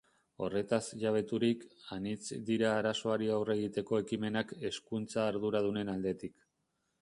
Horretaz 0.43 0.79
jabeturik, 1.01 1.65
anitz 1.97 2.31
dira 2.47 2.71
arazoari 2.77 3.29
aurre 3.35 3.57
egiteko 3.59 4.01
ekimenak 4.05 4.55
hezkuntza-arduradunen 4.71 5.95
aldetik. 5.95 6.45